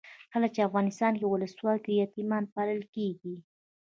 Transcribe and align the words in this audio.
کله 0.31 0.47
چې 0.53 0.65
افغانستان 0.67 1.13
کې 1.19 1.25
ولسواکي 1.29 1.91
وي 1.93 1.99
یتیمان 2.03 2.43
پالل 2.53 2.81
کیږي. 2.95 3.35